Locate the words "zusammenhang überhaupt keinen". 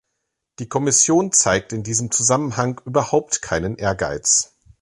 2.09-3.75